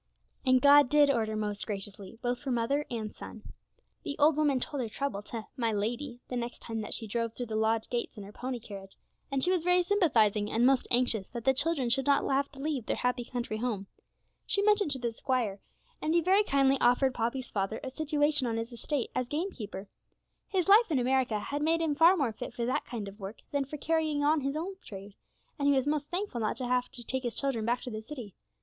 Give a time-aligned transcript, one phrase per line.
[0.43, 3.43] And God did order most graciously, both for mother and son.
[4.01, 7.33] The old woman told her trouble to 'my lady,' the next time that she drove
[7.33, 8.97] through the lodge gates in her pony carriage,
[9.31, 12.59] and she was very sympathising, and most anxious that the children should not have to
[12.59, 13.85] leave their happy country home.
[14.47, 15.59] She mentioned it to the squire,
[16.01, 19.87] and he very kindly offered Poppy's father a situation on his estate as gamekeeper.
[20.47, 23.41] His life in America had made him far more fit for that kind of work
[23.51, 25.13] than for carrying on his old trade,
[25.59, 28.01] and he was most thankful not to have to take his children back to the
[28.01, 28.33] city.